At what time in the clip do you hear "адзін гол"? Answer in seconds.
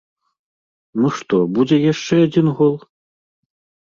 2.29-2.75